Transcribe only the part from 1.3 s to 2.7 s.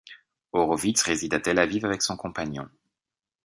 à Tel Aviv avec son compagnon.